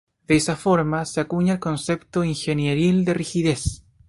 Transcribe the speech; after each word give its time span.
De 0.27 0.35
esa 0.35 0.55
forma 0.55 1.05
se 1.05 1.21
acuña 1.21 1.53
el 1.53 1.59
concepto 1.59 2.23
ingenieril 2.23 3.05
de 3.05 3.13
rigidez. 3.13 3.83